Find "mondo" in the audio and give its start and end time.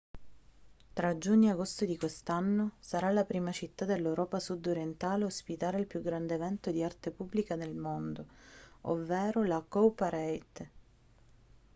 7.75-8.25